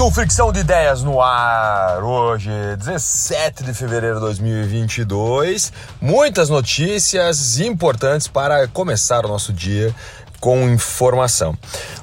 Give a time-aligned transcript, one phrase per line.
[0.00, 2.04] Um Fricção de Ideias no ar.
[2.04, 5.72] Hoje, 17 de fevereiro de 2022.
[6.00, 9.92] Muitas notícias importantes para começar o nosso dia
[10.40, 11.56] com informação.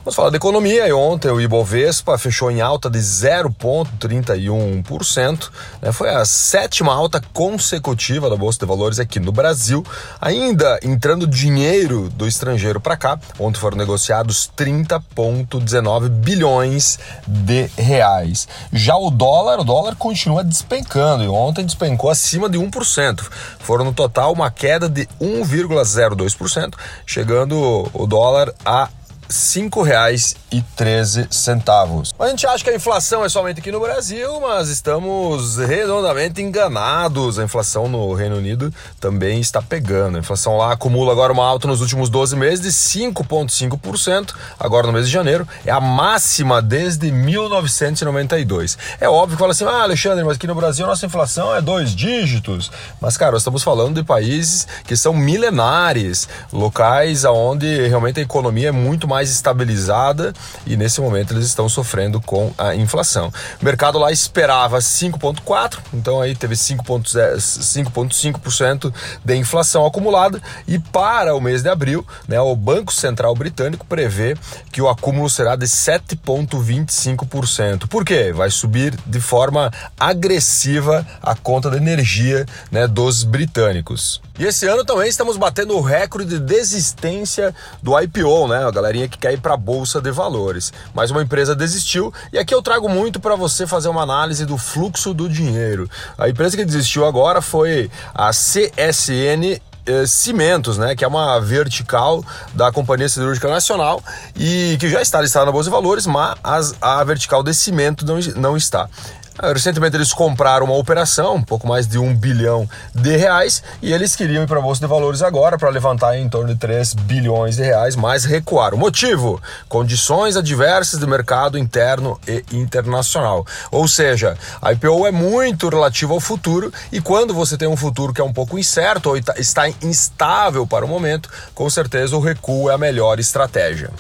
[0.04, 5.50] Vamos falar da economia e ontem o Ibovespa fechou em alta de 0,31%,
[5.82, 5.92] né?
[5.92, 9.84] foi a sétima alta consecutiva da Bolsa de Valores aqui no Brasil,
[10.22, 18.48] ainda entrando dinheiro do estrangeiro para cá, ontem foram negociados 30,19 bilhões de reais.
[18.72, 23.24] Já o dólar, o dólar continua despencando e ontem despencou acima de 1%.
[23.60, 26.76] Foram no total uma queda de 1,02%,
[27.08, 28.90] chegando o dólar dólar a
[29.28, 32.14] cinco reais e 13 centavos.
[32.20, 37.40] A gente acha que a inflação é somente aqui no Brasil, mas estamos redondamente enganados.
[37.40, 40.18] A inflação no Reino Unido também está pegando.
[40.18, 44.94] A inflação lá acumula agora uma alta nos últimos 12 meses de 5,5%, agora no
[44.94, 45.48] mês de janeiro.
[45.66, 48.78] É a máxima desde 1992.
[49.00, 51.96] É óbvio que fala assim, ah, Alexandre, mas aqui no Brasil nossa inflação é dois
[51.96, 52.72] dígitos.
[53.02, 58.70] Mas, cara, nós estamos falando de países que são milenares, locais onde realmente a economia
[58.70, 60.34] é muito mais estabilizada
[60.66, 63.32] e nesse momento eles estão sofrendo com a inflação.
[63.62, 68.94] O mercado lá esperava 5,4%, então aí teve 5,5%
[69.24, 74.36] de inflação acumulada e para o mês de abril, né, o Banco Central Britânico prevê
[74.72, 77.88] que o acúmulo será de 7,25%.
[77.88, 78.34] Por quê?
[78.34, 84.20] Vai subir de forma agressiva a conta de energia né, dos britânicos.
[84.38, 88.66] E esse ano também estamos batendo o recorde de desistência do IPO, né?
[88.66, 90.72] A galerinha que quer ir para a bolsa de valores.
[90.94, 94.58] Mas uma empresa desistiu e aqui eu trago muito para você fazer uma análise do
[94.58, 95.90] fluxo do dinheiro.
[96.18, 102.26] A empresa que desistiu agora foi a CSN eh, Cimentos, né, que é uma vertical
[102.54, 104.02] da Companhia Siderúrgica Nacional
[104.36, 108.20] e que já está listada na Bolsa de Valores, mas a vertical de cimento não,
[108.36, 108.90] não está.
[109.38, 113.92] Ah, recentemente eles compraram uma operação, um pouco mais de um bilhão de reais, e
[113.92, 116.94] eles queriam ir para a Bolsa de Valores agora para levantar em torno de 3
[116.94, 118.78] bilhões de reais, mas recuaram.
[118.78, 119.42] O motivo?
[119.68, 123.46] Condições adversas do mercado interno e internacional.
[123.72, 128.14] Ou seja, a IPO é muito relativa ao futuro e quando você tem um futuro
[128.14, 132.70] que é um pouco incerto ou está instável para o momento, com certeza o recuo
[132.70, 133.92] é a melhor estratégia.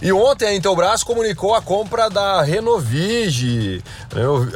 [0.00, 3.82] E ontem a Intelbras comunicou a compra da Renovige,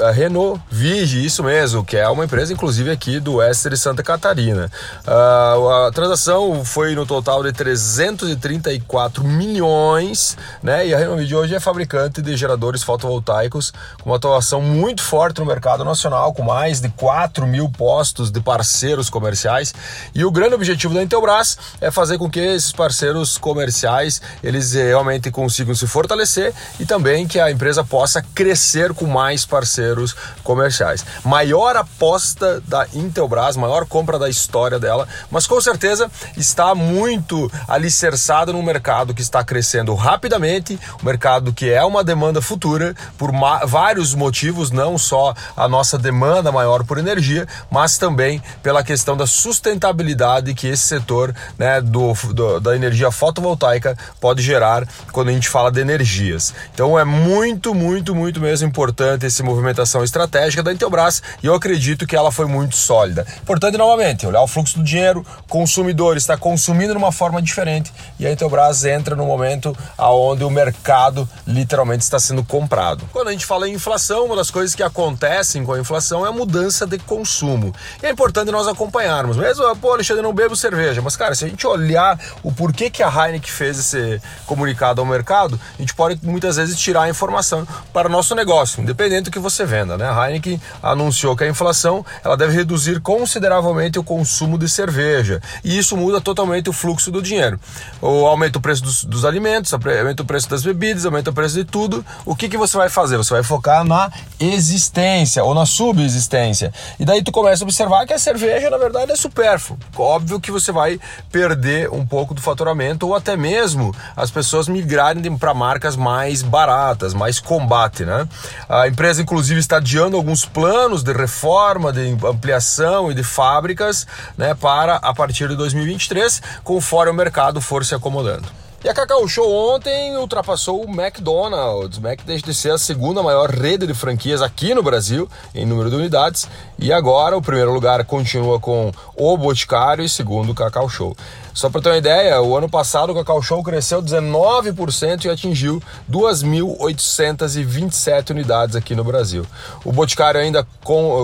[0.07, 4.71] a Renovige, isso mesmo, que é uma empresa inclusive aqui do oeste de Santa Catarina.
[5.05, 10.87] Uh, a transação foi no total de 334 milhões, né?
[10.87, 15.47] E a Renovige hoje é fabricante de geradores fotovoltaicos com uma atuação muito forte no
[15.47, 19.75] mercado nacional, com mais de 4 mil postos de parceiros comerciais.
[20.15, 25.32] E o grande objetivo da Intelbras é fazer com que esses parceiros comerciais eles realmente
[25.33, 31.05] consigam se fortalecer e também que a empresa possa crescer com mais parceiros comerciais.
[31.25, 38.53] Maior aposta da Intelbras, maior compra da história dela, mas com certeza está muito alicerçada
[38.53, 43.33] num mercado que está crescendo rapidamente, um mercado que é uma demanda futura por
[43.67, 49.27] vários motivos, não só a nossa demanda maior por energia, mas também pela questão da
[49.27, 54.87] sustentabilidade que esse setor né, do, do da energia fotovoltaica pode gerar
[55.31, 56.55] a gente fala de energias.
[56.75, 62.07] Então é muito, muito, muito mesmo importante essa movimentação estratégica da Intelbras e eu acredito
[62.07, 63.27] que ela foi muito sólida.
[63.43, 68.27] Importante novamente, olhar o fluxo do dinheiro, consumidor está consumindo de uma forma diferente e
[68.27, 73.05] a Intelbras entra no momento aonde o mercado literalmente está sendo comprado.
[73.13, 76.29] Quando a gente fala em inflação, uma das coisas que acontecem com a inflação é
[76.29, 77.75] a mudança de consumo.
[78.03, 79.37] E é importante nós acompanharmos.
[79.37, 83.03] Mesmo, pô, Alexandre, não bebo cerveja, mas cara, se a gente olhar o porquê que
[83.03, 87.67] a Heineken fez esse comunicado ao mercado, a gente pode muitas vezes tirar a informação
[87.93, 89.97] para o nosso negócio, independente do que você venda.
[89.97, 90.09] Né?
[90.09, 95.79] A Heineken anunciou que a inflação ela deve reduzir consideravelmente o consumo de cerveja e
[95.79, 97.61] isso muda totalmente o fluxo do dinheiro.
[98.01, 101.55] O aumenta o preço dos, dos alimentos, aumenta o preço das bebidas, aumenta o preço
[101.55, 102.05] de tudo.
[102.25, 103.17] O que, que você vai fazer?
[103.17, 104.11] Você vai focar na
[104.41, 106.73] existência ou na subsistência.
[106.99, 109.79] E daí tu começa a observar que a cerveja na verdade é supérfluo.
[109.97, 110.99] Óbvio que você vai
[111.31, 114.69] perder um pouco do faturamento ou até mesmo as pessoas
[115.03, 118.29] migrarem para marcas mais baratas, mais combate, né?
[118.69, 124.07] A empresa inclusive está adiando alguns planos de reforma, de ampliação e de fábricas,
[124.37, 128.49] né, para a partir de 2023, conforme o mercado for se acomodando.
[128.85, 132.01] E a Cacau Show ontem ultrapassou o McDonald's.
[132.01, 135.89] Mac deixa de ser a segunda maior rede de franquias aqui no Brasil em número
[135.89, 136.49] de unidades.
[136.81, 141.17] E agora o primeiro lugar continua com o Boticário e segundo o Cacau Show.
[141.55, 145.81] Só para ter uma ideia, o ano passado o Cacau Show cresceu 19% e atingiu
[146.11, 149.47] 2.827 unidades aqui no Brasil.
[149.85, 150.67] O Boticário ainda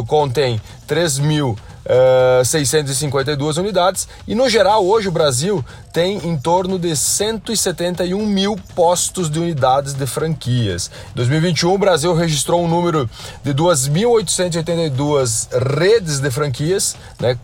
[0.06, 1.18] contém 3
[1.88, 8.24] mil 652 eh, unidades e no geral hoje o Brasil tem em torno de 171
[8.26, 10.90] mil postos de unidades de franquias.
[11.12, 13.08] Em 2021 o Brasil registrou um número
[13.42, 15.48] de 2.882
[15.78, 17.38] redes de franquias, né,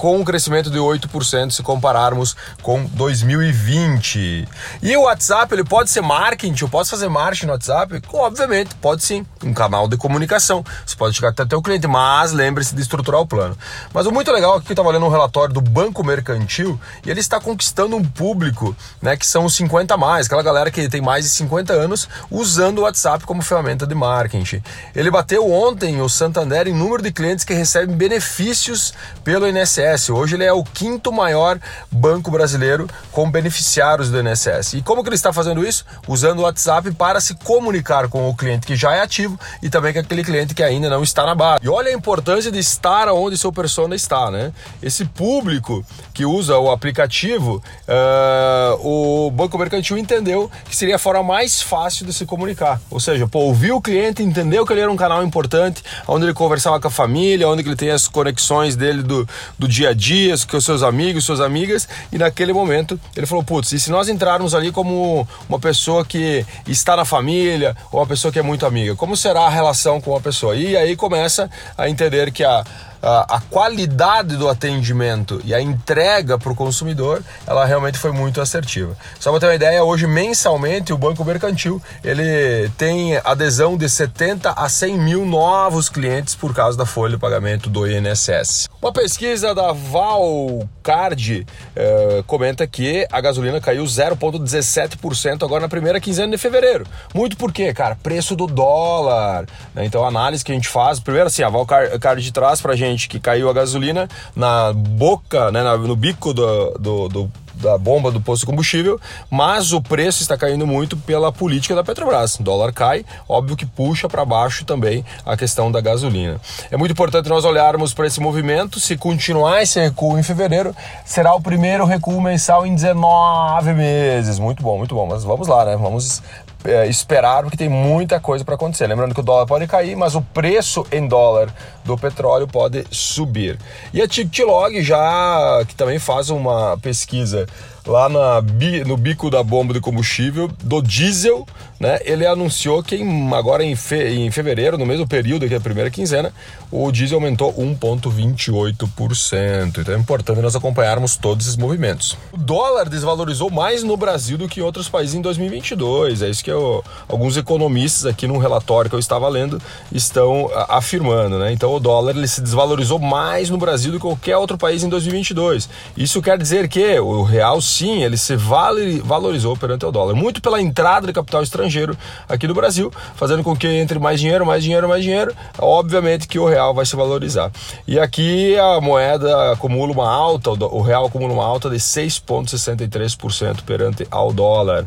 [0.00, 4.48] com um crescimento de 8% se compararmos com 2020.
[4.82, 8.00] E o WhatsApp, ele pode ser marketing, eu posso fazer marketing no WhatsApp?
[8.14, 10.64] Obviamente, pode sim, um canal de comunicação.
[10.86, 13.54] Você pode chegar até o cliente, mas lembre-se de estruturar o plano.
[13.92, 17.10] Mas o muito legal é que eu estava lendo um relatório do Banco Mercantil e
[17.10, 21.02] ele está conquistando um público, né, que são os 50 mais, aquela galera que tem
[21.02, 24.62] mais de 50 anos usando o WhatsApp como ferramenta de marketing.
[24.96, 30.10] Ele bateu ontem o Santander em número de clientes que recebem benefícios pelo INSS INSS.
[30.10, 31.58] Hoje ele é o quinto maior
[31.90, 34.74] banco brasileiro com beneficiários do INSS.
[34.74, 35.84] E como que ele está fazendo isso?
[36.06, 39.92] Usando o WhatsApp para se comunicar com o cliente que já é ativo e também
[39.92, 41.64] com aquele cliente que ainda não está na base.
[41.64, 44.52] E olha a importância de estar onde seu persona está, né?
[44.82, 45.84] Esse público
[46.14, 52.06] que usa o aplicativo, uh, o Banco Mercantil entendeu que seria a forma mais fácil
[52.06, 52.80] de se comunicar.
[52.90, 56.34] Ou seja, pô, ouviu o cliente, entendeu que ele era um canal importante, onde ele
[56.34, 59.26] conversava com a família, onde ele tem as conexões dele do,
[59.58, 63.42] do dia a dia, com os seus amigos, suas amigas, e naquele momento ele falou:
[63.42, 68.06] putz, e se nós entrarmos ali como uma pessoa que está na família, ou uma
[68.06, 70.54] pessoa que é muito amiga, como será a relação com a pessoa?
[70.56, 72.64] E aí começa a entender que a
[73.02, 78.96] a, qualidade do atendimento e a entrega para o consumidor, ela realmente foi muito assertiva.
[79.18, 84.50] Só para ter uma ideia, hoje mensalmente o Banco Mercantil ele tem adesão de 70
[84.50, 88.68] a 100 mil novos clientes por causa da folha de pagamento do INSS.
[88.80, 96.32] Uma pesquisa da Valcard eh, comenta que a gasolina caiu 0,17% agora na primeira quinzena
[96.32, 96.86] de fevereiro.
[97.14, 97.96] Muito por quê, cara?
[98.02, 99.46] Preço do dólar.
[99.74, 99.84] Né?
[99.84, 103.08] Então a análise que a gente faz, primeiro assim, a Valcard traz para gente gente
[103.08, 108.20] que caiu a gasolina na boca, né, no bico do, do, do da bomba do
[108.20, 108.98] posto de combustível,
[109.30, 112.36] mas o preço está caindo muito pela política da Petrobras.
[112.36, 116.40] O dólar cai, óbvio que puxa para baixo também a questão da gasolina.
[116.70, 118.80] É muito importante nós olharmos para esse movimento.
[118.80, 124.38] Se continuar esse recuo em fevereiro, será o primeiro recuo mensal em 19 meses.
[124.38, 125.06] Muito bom, muito bom.
[125.06, 125.76] Mas vamos lá, né?
[125.76, 126.22] Vamos
[126.64, 128.86] é, esperar, porque tem muita coisa para acontecer.
[128.86, 131.52] Lembrando que o dólar pode cair, mas o preço em dólar
[131.84, 133.58] do petróleo pode subir.
[133.92, 137.46] E a TicTlog já, que também faz uma pesquisa
[137.86, 138.42] lá na,
[138.86, 141.46] no bico da bomba de combustível do diesel,
[141.78, 141.98] né?
[142.04, 145.90] Ele anunciou que em, agora em, fe, em fevereiro, no mesmo período que a primeira
[145.90, 146.32] quinzena,
[146.70, 149.78] o diesel aumentou 1,28%.
[149.78, 152.16] Então é importante nós acompanharmos todos esses movimentos.
[152.32, 156.22] O dólar desvalorizou mais no Brasil do que em outros países em 2022.
[156.22, 159.60] É isso que eu, alguns economistas aqui num relatório que eu estava lendo
[159.90, 161.52] estão afirmando, né?
[161.52, 164.88] Então o dólar ele se desvalorizou mais no Brasil do que qualquer outro país em
[164.88, 165.68] 2022.
[165.96, 170.60] Isso quer dizer que o real sim, ele se valorizou perante o dólar, muito pela
[170.60, 171.96] entrada de capital estrangeiro
[172.28, 175.34] aqui no Brasil, fazendo com que entre mais dinheiro, mais dinheiro, mais dinheiro.
[175.58, 177.50] Obviamente que o real vai se valorizar.
[177.86, 184.06] E aqui a moeda acumula uma alta, o real acumula uma alta de 6,63% perante
[184.10, 184.86] ao dólar.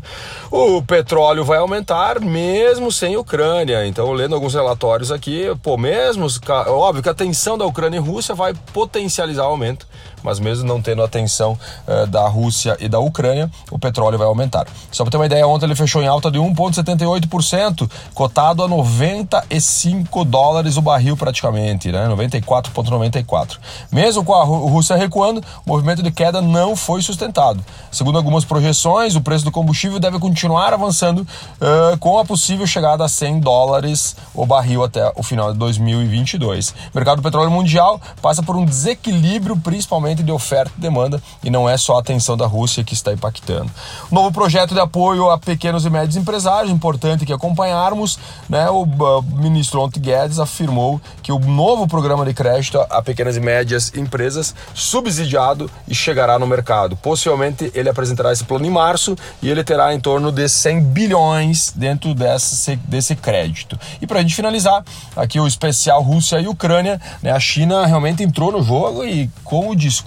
[0.52, 3.86] O petróleo vai aumentar mesmo sem Ucrânia.
[3.88, 6.28] Então, lendo alguns relatórios aqui, pô, mesmo,
[6.68, 9.88] óbvio que a tensão da Ucrânia e Rússia vai potencializar o aumento
[10.24, 14.68] mas mesmo não tendo atenção uh, da Rússia e da Ucrânia, o petróleo vai aumentar.
[14.92, 20.24] Só para ter uma ideia, ontem ele fechou em alta de 1,78%, cotado a 95
[20.26, 22.08] dólares o barril praticamente, né?
[22.08, 23.58] 94,94.
[23.92, 27.64] Mesmo com a Rússia recuando, o movimento de queda não foi sustentado.
[27.92, 33.04] Segundo algumas projeções, o preço do combustível deve continuar avançando uh, com a possível chegada
[33.04, 36.70] a 100 dólares o barril até o final de 2022.
[36.70, 41.50] O mercado do petróleo mundial passa por um desequilíbrio, principalmente de oferta e demanda e
[41.50, 43.72] não é só a atenção da Rússia que está impactando.
[44.12, 48.70] Novo projeto de apoio a pequenos e médios empresários, importante que acompanharmos, né?
[48.70, 48.86] O
[49.22, 54.54] ministro Ont Guedes afirmou que o novo programa de crédito a pequenas e médias empresas
[54.74, 56.96] subsidiado e chegará no mercado.
[56.98, 61.72] Possivelmente ele apresentará esse plano em março e ele terá em torno de 100 bilhões
[61.76, 63.80] dentro desse, desse crédito.
[64.02, 64.84] E para a gente finalizar,
[65.16, 67.32] aqui o especial Rússia e Ucrânia, né?
[67.32, 70.03] A China realmente entrou no jogo e com o discurso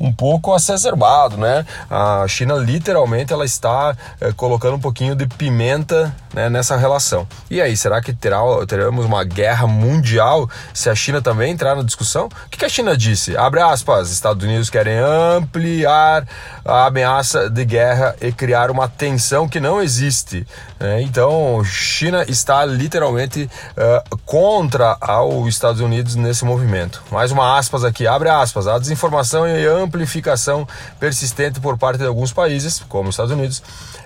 [0.00, 1.64] um pouco acerbado, né?
[1.90, 7.26] a China literalmente ela está é, colocando um pouquinho de pimenta né, nessa relação.
[7.50, 11.82] E aí, será que terá, teremos uma guerra mundial se a China também entrar na
[11.82, 12.26] discussão?
[12.26, 13.36] O que, que a China disse?
[13.36, 16.26] Abre aspas, Estados Unidos querem ampliar
[16.64, 20.46] a ameaça de guerra e criar uma tensão que não existe.
[20.80, 21.02] Né?
[21.02, 27.02] Então, China está literalmente uh, contra os Estados Unidos nesse movimento.
[27.10, 29.11] Mais uma aspas aqui, abre aspas, a desinformação
[29.48, 30.66] e amplificação
[30.98, 33.62] persistente por parte de alguns países, como os Estados Unidos,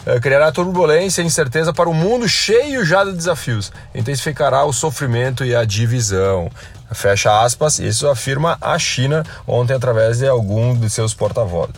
[0.06, 5.44] uh, criará turbulência e incerteza para o mundo cheio já de desafios, intensificará o sofrimento
[5.44, 6.50] e a divisão.
[6.92, 11.74] Fecha aspas, isso afirma a China ontem através de algum de seus porta-vozes.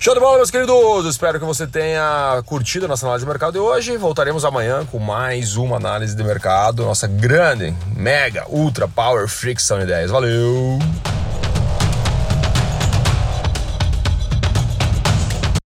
[0.00, 1.06] Show de bola, meus queridos!
[1.06, 3.96] Espero que você tenha curtido a nossa análise de mercado de hoje.
[3.96, 10.10] Voltaremos amanhã com mais uma análise de mercado, nossa grande, mega, ultra power fricção ideias.
[10.10, 10.80] Valeu!